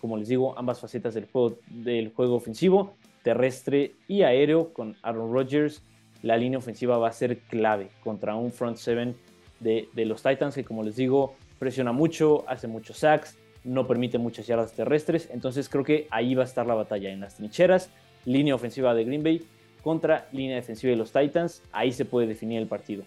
como 0.00 0.16
les 0.16 0.28
digo, 0.28 0.58
ambas 0.58 0.80
facetas 0.80 1.14
del 1.14 1.26
juego, 1.26 1.58
del 1.68 2.12
juego 2.12 2.34
ofensivo, 2.34 2.94
terrestre 3.22 3.92
y 4.08 4.22
aéreo 4.22 4.72
con 4.72 4.96
Aaron 5.02 5.32
Rodgers, 5.32 5.82
la 6.22 6.36
línea 6.36 6.58
ofensiva 6.58 6.98
va 6.98 7.08
a 7.08 7.12
ser 7.12 7.38
clave 7.38 7.90
contra 8.02 8.34
un 8.34 8.52
front 8.52 8.76
seven 8.76 9.16
de, 9.60 9.88
de 9.94 10.04
los 10.04 10.22
Titans 10.22 10.54
que, 10.54 10.64
como 10.64 10.82
les 10.82 10.96
digo, 10.96 11.34
presiona 11.58 11.92
mucho, 11.92 12.44
hace 12.48 12.66
muchos 12.66 12.98
sacks, 12.98 13.38
no 13.64 13.86
permite 13.86 14.18
muchas 14.18 14.46
yardas 14.46 14.72
terrestres. 14.72 15.28
Entonces 15.32 15.68
creo 15.68 15.84
que 15.84 16.06
ahí 16.10 16.34
va 16.34 16.42
a 16.42 16.46
estar 16.46 16.66
la 16.66 16.74
batalla 16.74 17.10
en 17.10 17.20
las 17.20 17.36
trincheras, 17.36 17.90
línea 18.26 18.54
ofensiva 18.54 18.94
de 18.94 19.04
Green 19.04 19.22
Bay 19.22 19.42
contra 19.82 20.28
línea 20.32 20.56
defensiva 20.56 20.90
de 20.90 20.96
los 20.96 21.12
Titans. 21.12 21.62
Ahí 21.72 21.92
se 21.92 22.04
puede 22.04 22.26
definir 22.26 22.60
el 22.60 22.66
partido. 22.66 23.04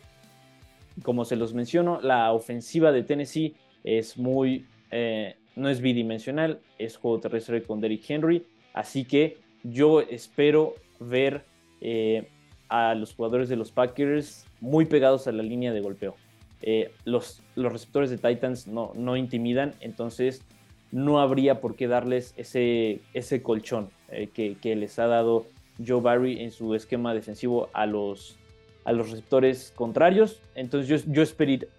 Como 1.03 1.25
se 1.25 1.35
los 1.35 1.53
menciono, 1.53 2.01
la 2.01 2.31
ofensiva 2.33 2.91
de 2.91 3.03
Tennessee 3.03 3.55
es 3.83 4.17
muy, 4.17 4.65
eh, 4.91 5.35
no 5.55 5.69
es 5.69 5.81
bidimensional, 5.81 6.59
es 6.77 6.97
juego 6.97 7.19
terrestre 7.19 7.61
con 7.63 7.79
Derrick 7.79 8.09
Henry. 8.09 8.45
Así 8.73 9.05
que 9.05 9.37
yo 9.63 10.01
espero 10.01 10.75
ver 10.99 11.43
eh, 11.81 12.27
a 12.69 12.95
los 12.95 13.13
jugadores 13.13 13.49
de 13.49 13.55
los 13.55 13.71
Packers 13.71 14.45
muy 14.61 14.85
pegados 14.85 15.27
a 15.27 15.31
la 15.31 15.43
línea 15.43 15.73
de 15.73 15.81
golpeo. 15.81 16.15
Eh, 16.61 16.91
los, 17.05 17.41
los 17.55 17.71
receptores 17.71 18.09
de 18.09 18.17
Titans 18.17 18.67
no, 18.67 18.91
no 18.95 19.15
intimidan, 19.15 19.73
entonces 19.79 20.41
no 20.91 21.19
habría 21.19 21.61
por 21.61 21.75
qué 21.75 21.87
darles 21.87 22.33
ese, 22.37 23.01
ese 23.13 23.41
colchón 23.41 23.89
que, 24.33 24.57
que 24.59 24.75
les 24.75 24.97
ha 24.99 25.07
dado 25.07 25.45
Joe 25.85 26.01
Barry 26.01 26.41
en 26.41 26.51
su 26.51 26.75
esquema 26.75 27.13
defensivo 27.13 27.69
a 27.73 27.85
los, 27.85 28.37
a 28.83 28.91
los 28.91 29.09
receptores 29.09 29.71
contrarios. 29.75 30.41
Entonces 30.55 31.05
yo, 31.05 31.23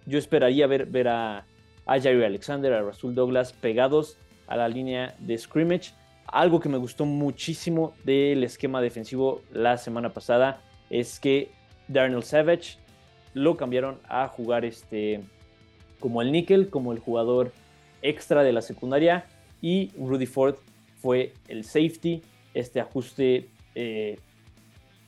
yo, 0.05 0.17
esperaría 0.17 0.67
ver, 0.67 0.85
ver 0.85 1.07
a, 1.07 1.45
a 1.85 1.93
Alexander, 1.93 2.73
a 2.73 2.81
Rasul 2.81 3.15
Douglas 3.15 3.53
pegados 3.53 4.17
a 4.47 4.55
la 4.57 4.67
línea 4.67 5.15
de 5.19 5.37
scrimmage. 5.37 5.93
Algo 6.25 6.59
que 6.59 6.69
me 6.69 6.77
gustó 6.77 7.05
muchísimo 7.05 7.93
del 8.03 8.43
esquema 8.43 8.81
defensivo 8.81 9.41
la 9.51 9.77
semana 9.77 10.13
pasada 10.13 10.61
es 10.89 11.19
que 11.19 11.51
Darnell 11.87 12.23
Savage 12.23 12.77
lo 13.33 13.57
cambiaron 13.57 13.99
a 14.07 14.27
jugar 14.27 14.65
este, 14.65 15.21
como 15.99 16.21
el 16.21 16.31
níquel, 16.31 16.69
como 16.69 16.91
el 16.91 16.99
jugador 16.99 17.51
extra 18.01 18.43
de 18.43 18.53
la 18.53 18.61
secundaria 18.61 19.25
y 19.61 19.91
Rudy 19.97 20.25
Ford 20.25 20.55
fue 20.97 21.33
el 21.47 21.63
safety. 21.63 22.21
Este 22.53 22.79
ajuste 22.79 23.49
eh, 23.75 24.17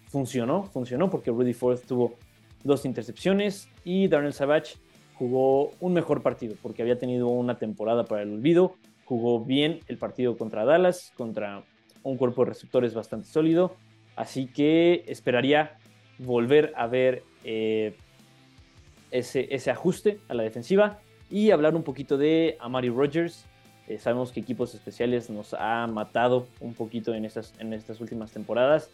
funcionó, 0.08 0.64
funcionó 0.64 1.10
porque 1.10 1.32
Rudy 1.32 1.54
Ford 1.54 1.80
tuvo 1.88 2.16
dos 2.64 2.86
intercepciones 2.86 3.68
y 3.84 4.08
Darnell 4.08 4.34
Savage 4.34 4.76
jugó 5.16 5.72
un 5.80 5.94
mejor 5.94 6.22
partido 6.22 6.56
porque 6.62 6.82
había 6.82 6.98
tenido 6.98 7.28
una 7.28 7.58
temporada 7.58 8.06
para 8.06 8.24
el 8.24 8.34
olvido, 8.34 8.76
jugó 9.06 9.44
bien 9.44 9.80
el 9.88 9.98
partido 9.98 10.38
contra 10.38 10.66
Dallas, 10.66 11.12
contra 11.16 11.64
un 12.04 12.18
cuerpo 12.18 12.44
de 12.44 12.50
receptores 12.50 12.94
bastante 12.94 13.28
sólido, 13.28 13.76
así 14.16 14.48
que 14.48 15.04
esperaría 15.08 15.78
volver 16.20 16.74
a 16.76 16.88
ver 16.88 17.24
eh, 17.44 17.96
ese, 19.12 19.54
ese 19.54 19.72
ajuste 19.72 20.20
a 20.28 20.34
la 20.34 20.44
defensiva 20.44 21.00
y 21.34 21.50
hablar 21.50 21.76
un 21.76 21.82
poquito 21.82 22.16
de 22.16 22.58
Amari 22.60 22.90
Rogers, 22.90 23.46
eh, 23.88 23.98
sabemos 23.98 24.32
que 24.32 24.40
equipos 24.40 24.76
especiales 24.76 25.32
nos 25.32 25.56
ha 25.56 25.88
matado 25.88 26.46
un 26.62 26.76
poquito 26.76 27.16
en 27.16 27.26
estas, 27.26 27.56
en 27.58 27.74
estas 27.74 28.00
últimas 28.00 28.32
temporadas. 28.32 28.92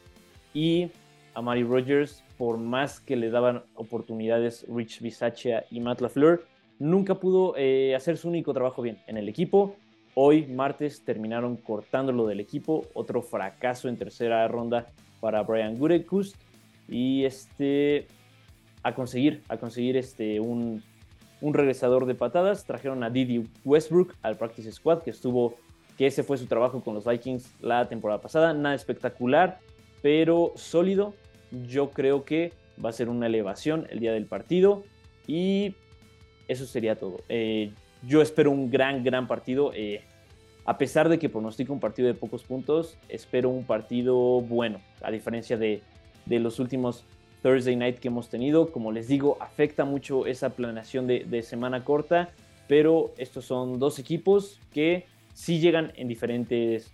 Y 0.53 0.89
a 1.33 1.41
Mari 1.41 1.63
Rogers, 1.63 2.23
por 2.37 2.57
más 2.57 3.01
que 3.01 3.17
le 3.17 3.29
daban 3.29 3.63
oportunidades 3.75 4.65
Rich 4.69 5.01
Bisaccia 5.01 5.65
y 5.69 5.81
Matt 5.81 5.99
LaFleur, 5.99 6.45
nunca 6.79 7.15
pudo 7.15 7.55
eh, 7.57 7.93
hacer 7.93 8.15
su 8.15 8.29
único 8.29 8.53
trabajo 8.53 8.81
bien 8.81 8.99
en 9.07 9.17
el 9.17 9.27
equipo. 9.27 9.75
Hoy, 10.15 10.47
martes, 10.47 11.03
terminaron 11.03 11.57
cortándolo 11.57 12.25
del 12.25 12.39
equipo. 12.39 12.85
Otro 12.93 13.21
fracaso 13.21 13.89
en 13.89 13.97
tercera 13.97 14.47
ronda 14.47 14.87
para 15.19 15.43
Brian 15.43 15.77
Gutekunst. 15.77 16.37
Y 16.87 17.25
este, 17.25 18.07
a 18.81 18.95
conseguir, 18.95 19.43
a 19.49 19.57
conseguir 19.57 19.97
este, 19.97 20.39
un, 20.39 20.81
un 21.41 21.53
regresador 21.53 22.05
de 22.05 22.15
patadas. 22.15 22.65
Trajeron 22.65 23.03
a 23.03 23.09
Didi 23.09 23.47
Westbrook 23.65 24.15
al 24.21 24.37
Practice 24.37 24.71
Squad, 24.71 25.03
que 25.03 25.09
estuvo, 25.09 25.55
que 25.97 26.07
ese 26.07 26.23
fue 26.23 26.37
su 26.37 26.47
trabajo 26.47 26.83
con 26.83 26.95
los 26.95 27.05
Vikings 27.05 27.53
la 27.61 27.87
temporada 27.87 28.21
pasada. 28.21 28.53
Nada 28.53 28.75
espectacular, 28.75 29.59
pero 30.01 30.53
sólido. 30.55 31.13
Yo 31.67 31.91
creo 31.91 32.25
que 32.25 32.53
va 32.83 32.89
a 32.89 32.93
ser 32.93 33.09
una 33.09 33.27
elevación 33.27 33.87
el 33.89 33.99
día 33.99 34.13
del 34.13 34.25
partido. 34.25 34.83
Y 35.27 35.75
eso 36.47 36.65
sería 36.65 36.95
todo. 36.95 37.17
Eh, 37.29 37.71
yo 38.03 38.21
espero 38.21 38.51
un 38.51 38.69
gran, 38.69 39.03
gran 39.03 39.27
partido. 39.27 39.71
Eh, 39.73 40.01
a 40.65 40.77
pesar 40.77 41.09
de 41.09 41.19
que 41.19 41.29
pronostico 41.29 41.73
un 41.73 41.79
partido 41.79 42.07
de 42.07 42.13
pocos 42.13 42.43
puntos, 42.43 42.97
espero 43.07 43.49
un 43.49 43.63
partido 43.63 44.41
bueno, 44.41 44.79
a 45.01 45.11
diferencia 45.11 45.57
de, 45.57 45.81
de 46.25 46.39
los 46.39 46.59
últimos 46.59 47.05
Thursday 47.41 47.75
Night 47.75 47.99
que 47.99 48.09
hemos 48.09 48.29
tenido. 48.29 48.71
Como 48.71 48.91
les 48.91 49.07
digo, 49.07 49.37
afecta 49.39 49.85
mucho 49.85 50.25
esa 50.25 50.51
planeación 50.51 51.07
de, 51.07 51.43
semana 51.43 51.83
corta, 51.83 52.29
pero 52.67 53.11
estos 53.17 53.45
son 53.45 53.79
dos 53.79 53.99
equipos 53.99 54.59
que 54.73 55.05
sí 55.33 55.59
llegan 55.59 55.91
en 55.95 56.07
diferentes, 56.07 56.91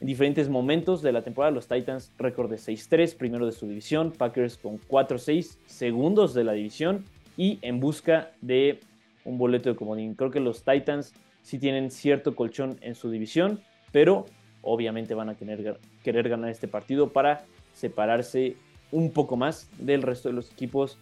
en 0.00 0.06
diferentes 0.06 0.48
momentos 0.48 1.02
de 1.02 1.12
la 1.12 1.22
temporada. 1.22 1.50
Los 1.50 1.66
Titans 1.66 2.12
récord 2.18 2.50
de 2.50 2.56
6-3, 2.56 3.16
primero 3.16 3.46
de 3.46 3.52
su 3.52 3.66
división, 3.66 4.12
Packers 4.12 4.56
con 4.56 4.78
4-6, 4.80 5.56
segundos 5.66 6.34
de 6.34 6.44
la 6.44 6.52
división 6.52 7.04
y 7.36 7.58
en 7.62 7.80
busca 7.80 8.32
de 8.40 8.80
un 9.24 9.38
boleto 9.38 9.70
de 9.70 9.76
comodín. 9.76 10.14
Creo 10.14 10.30
que 10.30 10.40
los 10.40 10.62
Titans 10.64 11.14
sí 11.42 11.58
tienen 11.58 11.90
cierto 11.90 12.34
colchón 12.34 12.76
en 12.82 12.94
su 12.94 13.10
división, 13.10 13.60
pero 13.92 14.26
obviamente 14.62 15.14
van 15.14 15.30
a 15.30 15.34
tener, 15.34 15.78
querer 16.04 16.28
ganar 16.28 16.50
este 16.50 16.68
partido 16.68 17.12
para 17.12 17.44
separarse 17.72 18.56
un 18.92 19.12
poco 19.12 19.36
más 19.36 19.68
del 19.78 20.02
resto 20.02 20.28
de 20.28 20.34
los 20.34 20.50
equipos 20.50 20.98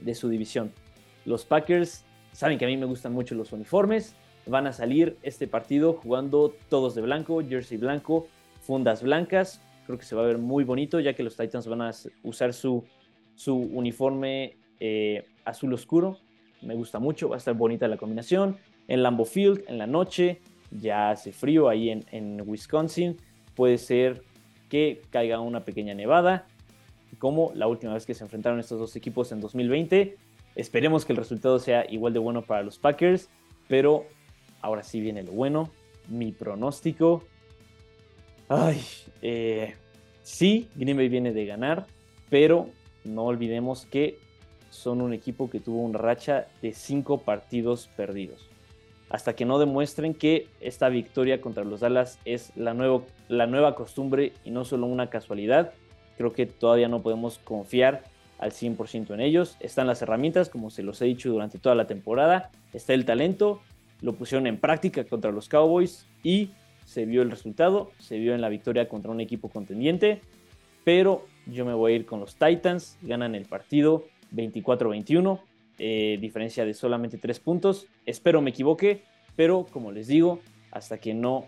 de 0.00 0.14
su 0.14 0.28
división. 0.28 0.72
Los 1.24 1.44
Packers 1.44 2.04
saben 2.32 2.58
que 2.58 2.64
a 2.64 2.68
mí 2.68 2.76
me 2.76 2.86
gustan 2.86 3.12
mucho 3.12 3.34
los 3.34 3.52
uniformes. 3.52 4.14
Van 4.46 4.66
a 4.66 4.72
salir 4.72 5.16
este 5.22 5.46
partido 5.46 5.94
jugando 5.94 6.54
todos 6.68 6.94
de 6.94 7.02
blanco, 7.02 7.42
jersey 7.46 7.78
blanco, 7.78 8.26
fundas 8.60 9.02
blancas. 9.02 9.60
Creo 9.86 9.98
que 9.98 10.04
se 10.04 10.14
va 10.14 10.22
a 10.22 10.26
ver 10.26 10.38
muy 10.38 10.64
bonito 10.64 11.00
ya 11.00 11.14
que 11.14 11.22
los 11.22 11.36
Titans 11.36 11.66
van 11.66 11.82
a 11.82 11.90
usar 12.22 12.52
su, 12.52 12.84
su 13.34 13.56
uniforme 13.56 14.56
eh, 14.80 15.26
azul 15.44 15.72
oscuro. 15.72 16.18
Me 16.60 16.74
gusta 16.74 16.98
mucho, 16.98 17.28
va 17.28 17.36
a 17.36 17.38
estar 17.38 17.54
bonita 17.54 17.88
la 17.88 17.96
combinación. 17.96 18.56
En 18.88 19.02
Lambeau 19.02 19.26
Field, 19.26 19.64
en 19.68 19.78
la 19.78 19.86
noche, 19.86 20.40
ya 20.70 21.10
hace 21.10 21.32
frío 21.32 21.68
ahí 21.68 21.90
en, 21.90 22.04
en 22.10 22.42
Wisconsin. 22.44 23.16
Puede 23.54 23.78
ser 23.78 24.22
que 24.68 25.02
caiga 25.10 25.38
una 25.40 25.64
pequeña 25.64 25.94
nevada 25.94 26.46
como 27.22 27.52
la 27.54 27.68
última 27.68 27.94
vez 27.94 28.04
que 28.04 28.14
se 28.14 28.24
enfrentaron 28.24 28.58
estos 28.58 28.80
dos 28.80 28.96
equipos 28.96 29.30
en 29.30 29.40
2020. 29.40 30.16
Esperemos 30.56 31.04
que 31.04 31.12
el 31.12 31.18
resultado 31.18 31.60
sea 31.60 31.86
igual 31.88 32.12
de 32.12 32.18
bueno 32.18 32.42
para 32.42 32.64
los 32.64 32.78
Packers, 32.80 33.28
pero 33.68 34.06
ahora 34.60 34.82
sí 34.82 35.00
viene 35.00 35.22
lo 35.22 35.30
bueno. 35.30 35.70
Mi 36.08 36.32
pronóstico. 36.32 37.22
Ay, 38.48 38.80
eh, 39.22 39.76
sí, 40.24 40.68
Green 40.74 40.96
Bay 40.96 41.08
viene 41.08 41.32
de 41.32 41.46
ganar, 41.46 41.86
pero 42.28 42.70
no 43.04 43.26
olvidemos 43.26 43.86
que 43.86 44.18
son 44.70 45.00
un 45.00 45.12
equipo 45.12 45.48
que 45.48 45.60
tuvo 45.60 45.80
una 45.80 45.98
racha 45.98 46.48
de 46.60 46.72
cinco 46.72 47.18
partidos 47.18 47.88
perdidos. 47.96 48.50
Hasta 49.10 49.36
que 49.36 49.44
no 49.44 49.60
demuestren 49.60 50.14
que 50.14 50.48
esta 50.60 50.88
victoria 50.88 51.40
contra 51.40 51.62
los 51.62 51.78
Dallas 51.78 52.18
es 52.24 52.50
la, 52.56 52.74
la 53.28 53.46
nueva 53.46 53.76
costumbre 53.76 54.32
y 54.42 54.50
no 54.50 54.64
solo 54.64 54.86
una 54.86 55.08
casualidad, 55.08 55.72
Creo 56.16 56.32
que 56.32 56.46
todavía 56.46 56.88
no 56.88 57.02
podemos 57.02 57.38
confiar 57.38 58.04
al 58.38 58.50
100% 58.50 59.14
en 59.14 59.20
ellos. 59.20 59.56
Están 59.60 59.86
las 59.86 60.02
herramientas, 60.02 60.48
como 60.48 60.70
se 60.70 60.82
los 60.82 61.00
he 61.00 61.04
dicho 61.06 61.30
durante 61.30 61.58
toda 61.58 61.74
la 61.74 61.86
temporada. 61.86 62.50
Está 62.72 62.92
el 62.92 63.04
talento, 63.04 63.60
lo 64.00 64.14
pusieron 64.14 64.46
en 64.46 64.58
práctica 64.58 65.04
contra 65.04 65.30
los 65.30 65.48
Cowboys 65.48 66.06
y 66.22 66.50
se 66.84 67.06
vio 67.06 67.22
el 67.22 67.30
resultado, 67.30 67.92
se 67.98 68.18
vio 68.18 68.34
en 68.34 68.40
la 68.40 68.48
victoria 68.48 68.88
contra 68.88 69.10
un 69.10 69.20
equipo 69.20 69.48
contendiente. 69.48 70.20
Pero 70.84 71.24
yo 71.46 71.64
me 71.64 71.74
voy 71.74 71.92
a 71.92 71.96
ir 71.96 72.06
con 72.06 72.20
los 72.20 72.34
Titans, 72.34 72.98
ganan 73.02 73.34
el 73.34 73.46
partido 73.46 74.06
24-21, 74.34 75.40
eh, 75.78 76.18
diferencia 76.20 76.64
de 76.64 76.74
solamente 76.74 77.18
3 77.18 77.38
puntos. 77.40 77.86
Espero 78.06 78.42
me 78.42 78.50
equivoque, 78.50 79.02
pero 79.36 79.66
como 79.70 79.92
les 79.92 80.08
digo, 80.08 80.40
hasta 80.72 80.98
que 80.98 81.14
no 81.14 81.46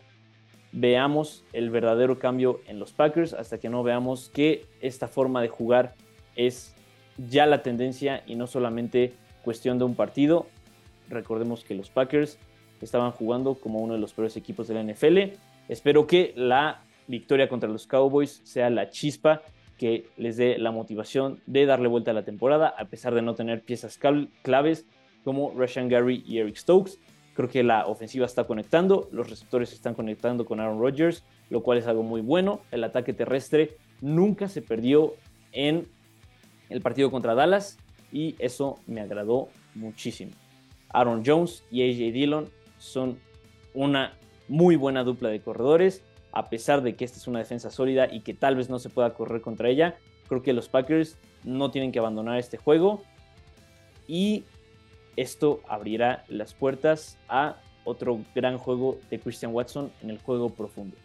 veamos 0.74 1.44
el 1.52 1.70
verdadero 1.70 2.18
cambio 2.18 2.60
en 2.66 2.78
los 2.78 2.92
Packers, 2.92 3.32
hasta 3.32 3.58
que 3.58 3.68
no 3.68 3.82
veamos 3.82 4.28
que 4.28 4.66
esta 4.80 5.06
forma 5.08 5.40
de 5.40 5.48
jugar 5.48 5.94
es 6.34 6.74
ya 7.16 7.46
la 7.46 7.62
tendencia 7.62 8.22
y 8.26 8.34
no 8.34 8.46
solamente 8.46 9.14
cuestión 9.44 9.78
de 9.78 9.84
un 9.84 9.94
partido. 9.94 10.46
Recordemos 11.08 11.64
que 11.64 11.74
los 11.74 11.90
Packers 11.90 12.38
estaban 12.80 13.12
jugando 13.12 13.54
como 13.54 13.80
uno 13.80 13.94
de 13.94 14.00
los 14.00 14.12
peores 14.12 14.36
equipos 14.36 14.66
de 14.66 14.74
la 14.74 14.82
NFL. 14.82 15.36
Espero 15.68 16.06
que 16.06 16.32
la 16.36 16.82
victoria 17.06 17.48
contra 17.48 17.68
los 17.68 17.86
Cowboys 17.86 18.40
sea 18.44 18.68
la 18.68 18.90
chispa 18.90 19.42
que 19.78 20.08
les 20.16 20.36
dé 20.36 20.58
la 20.58 20.72
motivación 20.72 21.40
de 21.46 21.66
darle 21.66 21.88
vuelta 21.88 22.10
a 22.10 22.14
la 22.14 22.24
temporada, 22.24 22.74
a 22.76 22.86
pesar 22.86 23.14
de 23.14 23.22
no 23.22 23.34
tener 23.34 23.62
piezas 23.62 23.98
claves 24.42 24.86
como 25.24 25.52
Rashan 25.56 25.88
Gary 25.88 26.22
y 26.26 26.38
Eric 26.38 26.56
Stokes. 26.56 26.98
Creo 27.34 27.48
que 27.48 27.62
la 27.64 27.86
ofensiva 27.86 28.26
está 28.26 28.44
conectando, 28.44 29.08
los 29.10 29.28
receptores 29.28 29.72
están 29.72 29.94
conectando 29.94 30.44
con 30.44 30.60
Aaron 30.60 30.80
Rodgers, 30.80 31.24
lo 31.50 31.62
cual 31.62 31.78
es 31.78 31.86
algo 31.86 32.02
muy 32.02 32.20
bueno. 32.20 32.60
El 32.70 32.84
ataque 32.84 33.12
terrestre 33.12 33.76
nunca 34.00 34.48
se 34.48 34.62
perdió 34.62 35.14
en 35.52 35.88
el 36.68 36.80
partido 36.80 37.10
contra 37.10 37.34
Dallas 37.34 37.78
y 38.12 38.36
eso 38.38 38.78
me 38.86 39.00
agradó 39.00 39.48
muchísimo. 39.74 40.32
Aaron 40.90 41.24
Jones 41.26 41.64
y 41.72 41.82
AJ 41.82 42.12
Dillon 42.12 42.48
son 42.78 43.18
una 43.74 44.14
muy 44.46 44.76
buena 44.76 45.02
dupla 45.02 45.28
de 45.28 45.40
corredores, 45.40 46.02
a 46.32 46.48
pesar 46.48 46.82
de 46.82 46.94
que 46.94 47.04
esta 47.04 47.18
es 47.18 47.26
una 47.26 47.40
defensa 47.40 47.70
sólida 47.70 48.12
y 48.12 48.20
que 48.20 48.34
tal 48.34 48.54
vez 48.54 48.70
no 48.70 48.78
se 48.78 48.90
pueda 48.90 49.14
correr 49.14 49.40
contra 49.40 49.68
ella. 49.68 49.96
Creo 50.28 50.42
que 50.42 50.52
los 50.52 50.68
Packers 50.68 51.18
no 51.42 51.72
tienen 51.72 51.90
que 51.90 51.98
abandonar 51.98 52.38
este 52.38 52.56
juego 52.56 53.02
y 54.06 54.44
esto 55.16 55.60
abrirá 55.68 56.24
las 56.28 56.54
puertas 56.54 57.18
a 57.28 57.56
otro 57.84 58.20
gran 58.34 58.58
juego 58.58 58.98
de 59.10 59.20
Christian 59.20 59.54
Watson 59.54 59.92
en 60.02 60.10
el 60.10 60.18
juego 60.18 60.50
profundo. 60.50 60.96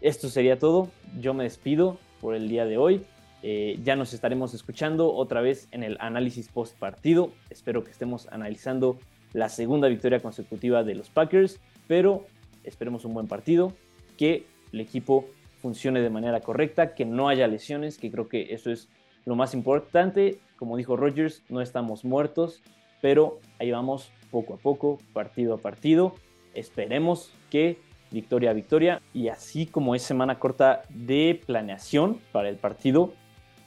Esto 0.00 0.28
sería 0.28 0.58
todo. 0.58 0.88
Yo 1.20 1.34
me 1.34 1.44
despido 1.44 1.98
por 2.20 2.34
el 2.34 2.48
día 2.48 2.64
de 2.66 2.78
hoy. 2.78 3.02
Eh, 3.42 3.78
ya 3.84 3.96
nos 3.96 4.12
estaremos 4.12 4.54
escuchando 4.54 5.12
otra 5.12 5.40
vez 5.40 5.68
en 5.70 5.82
el 5.82 5.96
análisis 6.00 6.48
post 6.48 6.76
partido. 6.78 7.32
Espero 7.50 7.84
que 7.84 7.90
estemos 7.90 8.26
analizando 8.30 8.98
la 9.32 9.48
segunda 9.48 9.88
victoria 9.88 10.20
consecutiva 10.20 10.82
de 10.82 10.94
los 10.94 11.10
Packers, 11.10 11.60
pero 11.86 12.26
esperemos 12.64 13.04
un 13.04 13.14
buen 13.14 13.28
partido, 13.28 13.72
que 14.16 14.46
el 14.72 14.80
equipo 14.80 15.26
funcione 15.60 16.00
de 16.00 16.10
manera 16.10 16.40
correcta, 16.40 16.94
que 16.94 17.04
no 17.04 17.28
haya 17.28 17.46
lesiones, 17.46 17.98
que 17.98 18.10
creo 18.10 18.28
que 18.28 18.54
eso 18.54 18.70
es 18.70 18.88
lo 19.24 19.36
más 19.36 19.54
importante. 19.54 20.38
Como 20.56 20.76
dijo 20.76 20.96
Rogers, 20.96 21.42
no 21.48 21.60
estamos 21.60 22.04
muertos, 22.04 22.62
pero 23.00 23.38
ahí 23.58 23.70
vamos 23.70 24.10
poco 24.30 24.54
a 24.54 24.56
poco, 24.56 24.98
partido 25.12 25.54
a 25.54 25.58
partido. 25.58 26.14
Esperemos 26.54 27.32
que 27.50 27.78
victoria 28.10 28.50
a 28.50 28.54
victoria 28.54 29.02
y 29.12 29.28
así 29.28 29.66
como 29.66 29.94
es 29.94 30.02
semana 30.02 30.38
corta 30.38 30.82
de 30.88 31.40
planeación 31.46 32.20
para 32.32 32.48
el 32.48 32.56
partido, 32.56 33.12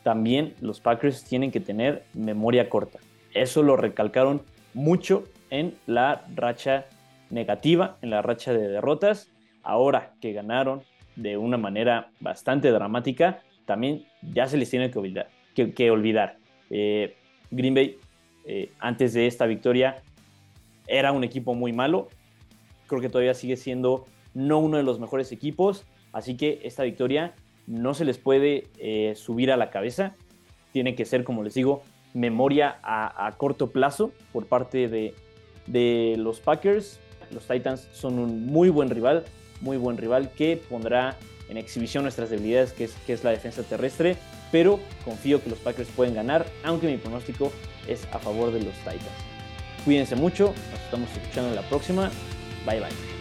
también 0.04 0.56
los 0.62 0.80
Packers 0.80 1.24
tienen 1.24 1.52
que 1.52 1.60
tener 1.60 2.04
memoria 2.14 2.70
corta. 2.70 3.00
Eso 3.34 3.64
lo 3.64 3.76
recalcaron 3.76 4.42
mucho 4.74 5.26
en 5.50 5.76
la 5.88 6.26
racha 6.36 6.86
negativa, 7.30 7.98
en 8.02 8.10
la 8.12 8.22
racha 8.22 8.54
de 8.54 8.68
derrotas. 8.68 9.30
Ahora 9.62 10.14
que 10.22 10.34
ganaron 10.34 10.84
de 11.16 11.38
una 11.38 11.58
manera 11.58 12.12
bastante 12.20 12.72
dramática, 12.72 13.42
también 13.66 14.06
ya 14.22 14.48
se 14.48 14.58
les 14.58 14.70
tiene 14.70 14.90
que 14.90 15.92
olvidar. 15.92 16.38
Eh, 16.70 17.16
Green 17.52 17.74
Bay, 17.74 17.98
eh, 18.52 18.72
antes 18.80 19.14
de 19.14 19.28
esta 19.28 19.46
victoria, 19.46 20.02
era 20.88 21.12
un 21.12 21.24
equipo 21.24 21.54
muy 21.54 21.72
malo. 21.72 22.08
Creo 22.88 23.00
que 23.00 23.08
todavía 23.08 23.36
sigue 23.36 23.56
siendo 23.58 24.06
no 24.34 24.58
uno 24.58 24.78
de 24.78 24.84
los 24.84 25.00
mejores 25.00 25.32
equipos. 25.32 25.86
Así 26.14 26.36
que 26.36 26.62
esta 26.64 26.82
victoria 26.82 27.36
no 27.68 27.94
se 27.94 28.06
les 28.06 28.18
puede 28.18 28.64
eh, 28.80 29.14
subir 29.16 29.52
a 29.52 29.58
la 29.58 29.70
cabeza. 29.70 30.16
Tiene 30.72 30.96
que 30.96 31.06
ser, 31.06 31.24
como 31.24 31.44
les 31.44 31.54
digo, 31.54 31.84
memoria 32.16 32.80
a, 32.82 33.32
corto 33.38 33.70
plazo 33.70 34.12
por 34.34 34.48
parte 34.48 34.88
de, 34.88 36.16
los 36.18 36.40
Packers. 36.40 37.00
Los 37.30 37.48
Titans 37.48 37.88
son 37.92 38.18
un 38.18 38.48
muy 38.48 38.70
buen 38.70 38.90
rival, 38.90 39.26
muy 39.62 39.78
buen 39.78 39.96
rival 39.96 40.32
que 40.32 40.58
pondrá 40.58 41.18
en 41.50 41.58
exhibición 41.58 42.02
nuestras 42.02 42.32
debilidades, 42.32 42.74
que 42.74 42.86
es, 42.86 42.96
que 43.06 43.14
es 43.14 43.24
la 43.24 43.30
defensa 43.30 43.62
terrestre. 43.62 44.18
Pero 44.52 44.80
confío 45.06 45.44
que 45.44 45.50
los 45.50 45.60
Packers 45.60 45.90
pueden 45.96 46.16
ganar, 46.16 46.46
aunque 46.64 46.88
mi 46.88 46.98
pronóstico 46.98 47.52
es 47.88 48.08
a 48.12 48.20
favor 48.20 48.52
de 48.52 48.62
los 48.62 48.74
Titans. 48.80 49.00
Cuídense 49.86 50.16
mucho, 50.16 50.54
nos 50.72 50.82
estamos 50.82 51.10
escuchando 51.12 51.50
en 51.50 51.56
la 51.56 51.64
próxima. 51.64 52.12
Bye 52.66 52.80
bye. 52.80 53.19